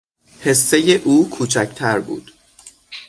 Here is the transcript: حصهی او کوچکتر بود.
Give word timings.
حصهی 0.41 0.95
او 0.95 1.29
کوچکتر 1.29 1.99
بود. 1.99 2.31